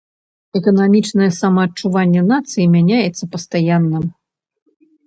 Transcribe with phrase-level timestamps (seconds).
[0.59, 4.07] Эканамічнае самаадчуванне нацыі мяняецца пастаянна.